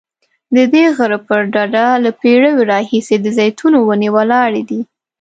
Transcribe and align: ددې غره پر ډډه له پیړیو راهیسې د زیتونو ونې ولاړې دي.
ددې 0.55 0.83
غره 0.95 1.19
پر 1.27 1.41
ډډه 1.53 1.85
له 2.03 2.11
پیړیو 2.21 2.67
راهیسې 2.71 3.15
د 3.21 3.27
زیتونو 3.37 3.77
ونې 3.87 4.09
ولاړې 4.15 4.63
دي. 4.69 4.81